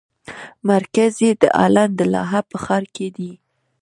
[0.69, 3.31] مرکز یې د هالنډ د لاهه په ښار کې دی.